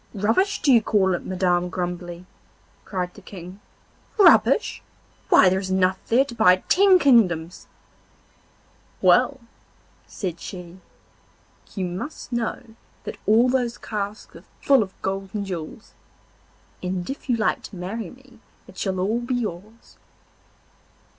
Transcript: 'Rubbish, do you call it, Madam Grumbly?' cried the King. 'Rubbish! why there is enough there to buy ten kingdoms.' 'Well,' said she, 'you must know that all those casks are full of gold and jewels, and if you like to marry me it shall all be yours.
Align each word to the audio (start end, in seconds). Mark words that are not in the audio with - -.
'Rubbish, 0.15 0.63
do 0.63 0.73
you 0.73 0.81
call 0.81 1.13
it, 1.13 1.27
Madam 1.27 1.69
Grumbly?' 1.69 2.25
cried 2.85 3.13
the 3.13 3.21
King. 3.21 3.59
'Rubbish! 4.17 4.81
why 5.29 5.47
there 5.47 5.59
is 5.59 5.69
enough 5.69 5.99
there 6.07 6.25
to 6.25 6.33
buy 6.33 6.55
ten 6.67 6.97
kingdoms.' 6.97 7.67
'Well,' 8.99 9.41
said 10.07 10.39
she, 10.39 10.79
'you 11.75 11.85
must 11.85 12.31
know 12.31 12.63
that 13.03 13.17
all 13.27 13.47
those 13.47 13.77
casks 13.77 14.35
are 14.35 14.43
full 14.59 14.81
of 14.81 14.99
gold 15.03 15.29
and 15.35 15.45
jewels, 15.45 15.93
and 16.81 17.07
if 17.07 17.29
you 17.29 17.35
like 17.37 17.61
to 17.65 17.75
marry 17.75 18.09
me 18.09 18.39
it 18.67 18.79
shall 18.79 18.99
all 18.99 19.19
be 19.19 19.35
yours. 19.35 19.97